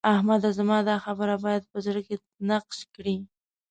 احمده! 0.15 0.41
دا 0.43 0.49
زما 0.59 0.77
خبره 1.05 1.35
بايد 1.43 1.63
په 1.71 1.77
زړه 1.85 2.01
کې 2.07 2.15
نقش 2.49 2.79
کړې. 2.95 3.15